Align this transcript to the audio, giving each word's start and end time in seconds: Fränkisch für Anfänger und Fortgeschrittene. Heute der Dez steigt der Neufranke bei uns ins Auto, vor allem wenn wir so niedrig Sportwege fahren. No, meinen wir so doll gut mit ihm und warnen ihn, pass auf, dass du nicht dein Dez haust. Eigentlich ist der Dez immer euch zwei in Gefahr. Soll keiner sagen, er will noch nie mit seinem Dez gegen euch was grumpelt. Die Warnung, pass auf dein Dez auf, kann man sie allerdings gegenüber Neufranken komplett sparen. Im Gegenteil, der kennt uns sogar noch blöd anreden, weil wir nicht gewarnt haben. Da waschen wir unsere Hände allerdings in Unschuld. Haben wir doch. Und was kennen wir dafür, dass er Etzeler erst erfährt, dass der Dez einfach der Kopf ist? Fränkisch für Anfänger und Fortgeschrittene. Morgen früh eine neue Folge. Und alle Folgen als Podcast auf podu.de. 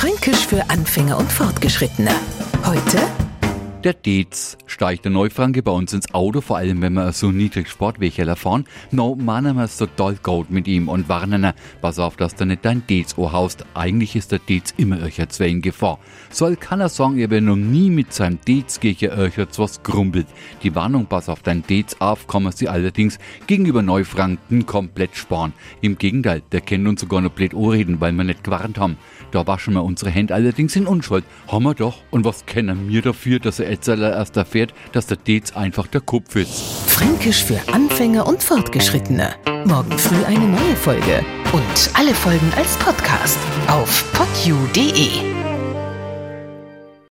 Fränkisch 0.00 0.46
für 0.46 0.70
Anfänger 0.70 1.18
und 1.18 1.30
Fortgeschrittene. 1.30 2.10
Heute 2.64 2.98
der 3.84 3.92
Dez 3.92 4.56
steigt 4.70 5.04
der 5.04 5.12
Neufranke 5.12 5.62
bei 5.62 5.72
uns 5.72 5.92
ins 5.92 6.14
Auto, 6.14 6.40
vor 6.40 6.56
allem 6.56 6.80
wenn 6.80 6.94
wir 6.94 7.12
so 7.12 7.32
niedrig 7.32 7.68
Sportwege 7.68 8.36
fahren. 8.36 8.64
No, 8.90 9.16
meinen 9.16 9.56
wir 9.56 9.66
so 9.66 9.86
doll 9.86 10.16
gut 10.22 10.50
mit 10.50 10.68
ihm 10.68 10.88
und 10.88 11.08
warnen 11.08 11.44
ihn, 11.44 11.52
pass 11.80 11.98
auf, 11.98 12.16
dass 12.16 12.36
du 12.36 12.46
nicht 12.46 12.64
dein 12.64 12.86
Dez 12.86 13.16
haust. 13.16 13.64
Eigentlich 13.74 14.14
ist 14.14 14.32
der 14.32 14.38
Dez 14.38 14.72
immer 14.76 15.02
euch 15.02 15.20
zwei 15.28 15.48
in 15.48 15.60
Gefahr. 15.60 15.98
Soll 16.30 16.56
keiner 16.56 16.88
sagen, 16.88 17.18
er 17.18 17.30
will 17.30 17.40
noch 17.40 17.56
nie 17.56 17.90
mit 17.90 18.12
seinem 18.12 18.38
Dez 18.46 18.78
gegen 18.80 19.10
euch 19.12 19.38
was 19.56 19.82
grumpelt. 19.82 20.28
Die 20.62 20.74
Warnung, 20.74 21.06
pass 21.06 21.28
auf 21.28 21.42
dein 21.42 21.62
Dez 21.66 21.96
auf, 21.98 22.26
kann 22.26 22.44
man 22.44 22.52
sie 22.52 22.68
allerdings 22.68 23.18
gegenüber 23.46 23.82
Neufranken 23.82 24.66
komplett 24.66 25.16
sparen. 25.16 25.52
Im 25.80 25.98
Gegenteil, 25.98 26.42
der 26.52 26.60
kennt 26.60 26.86
uns 26.86 27.00
sogar 27.00 27.20
noch 27.20 27.32
blöd 27.32 27.54
anreden, 27.54 28.00
weil 28.00 28.12
wir 28.12 28.24
nicht 28.24 28.44
gewarnt 28.44 28.78
haben. 28.78 28.96
Da 29.32 29.46
waschen 29.46 29.74
wir 29.74 29.84
unsere 29.84 30.10
Hände 30.10 30.34
allerdings 30.34 30.74
in 30.76 30.86
Unschuld. 30.86 31.24
Haben 31.48 31.64
wir 31.64 31.74
doch. 31.74 31.98
Und 32.10 32.24
was 32.24 32.46
kennen 32.46 32.88
wir 32.88 33.02
dafür, 33.02 33.38
dass 33.38 33.60
er 33.60 33.70
Etzeler 33.70 34.12
erst 34.12 34.36
erfährt, 34.36 34.59
dass 34.92 35.06
der 35.06 35.16
Dez 35.16 35.52
einfach 35.56 35.86
der 35.86 36.00
Kopf 36.00 36.36
ist? 36.36 36.62
Fränkisch 36.86 37.44
für 37.44 37.60
Anfänger 37.72 38.26
und 38.26 38.42
Fortgeschrittene. 38.42 39.34
Morgen 39.64 39.98
früh 39.98 40.24
eine 40.24 40.46
neue 40.46 40.76
Folge. 40.76 41.24
Und 41.52 41.90
alle 41.94 42.14
Folgen 42.14 42.52
als 42.56 42.76
Podcast 42.76 43.38
auf 43.68 44.04
podu.de. 44.12 45.49